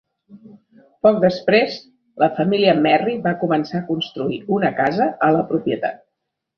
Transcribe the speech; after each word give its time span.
Poc 1.07 1.19
després, 1.25 1.75
la 2.25 2.31
família 2.41 2.75
Merry 2.87 3.15
va 3.29 3.37
començar 3.45 3.81
a 3.83 3.85
construir 3.93 4.43
una 4.61 4.77
casa 4.85 5.13
a 5.29 5.33
la 5.41 5.49
propietat. 5.55 6.07